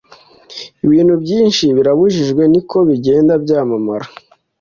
[0.85, 4.07] ibintu byinshi birabujijwe, niko bigenda byamamara